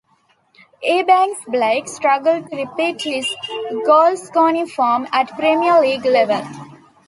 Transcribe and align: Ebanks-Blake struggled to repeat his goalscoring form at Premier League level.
Ebanks-Blake 0.83 1.87
struggled 1.87 2.49
to 2.49 2.55
repeat 2.55 3.03
his 3.03 3.27
goalscoring 3.85 4.67
form 4.67 5.07
at 5.11 5.37
Premier 5.37 5.79
League 5.79 6.05
level. 6.05 6.41